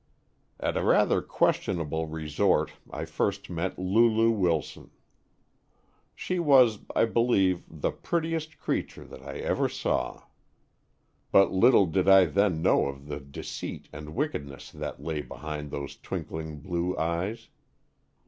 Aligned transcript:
"At 0.59 0.77
a 0.77 0.83
rather 0.83 1.21
questionable 1.21 2.07
resort 2.07 2.71
I 2.89 3.05
first 3.05 3.51
met 3.51 3.77
Lulu 3.77 4.31
Wilson. 4.31 4.89
She 6.15 6.39
was, 6.39 6.79
I 6.95 7.05
believe, 7.05 7.61
the 7.69 7.91
prettiest 7.91 8.57
creature 8.57 9.05
that 9.05 9.21
I 9.21 9.37
ever 9.37 9.69
saw. 9.69 10.23
But 11.31 11.51
little 11.51 11.85
did 11.85 12.09
I 12.09 12.25
then 12.25 12.63
know 12.63 12.87
of 12.87 13.05
the 13.09 13.19
deceit 13.19 13.89
and 13.93 14.15
wickedness 14.15 14.71
that 14.71 15.03
lay 15.03 15.21
behind 15.21 15.69
those 15.69 15.95
twinkling 15.95 16.61
blue 16.61 16.97
eyes. 16.97 17.49